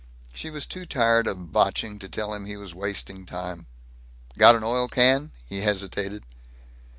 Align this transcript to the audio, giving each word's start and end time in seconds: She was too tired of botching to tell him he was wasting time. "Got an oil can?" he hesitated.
She 0.33 0.49
was 0.49 0.65
too 0.65 0.87
tired 0.87 1.27
of 1.27 1.51
botching 1.51 1.99
to 1.99 2.09
tell 2.09 2.33
him 2.33 2.45
he 2.45 2.57
was 2.57 2.73
wasting 2.73 3.23
time. 3.23 3.67
"Got 4.35 4.55
an 4.55 4.63
oil 4.63 4.87
can?" 4.87 5.29
he 5.47 5.61
hesitated. 5.61 6.23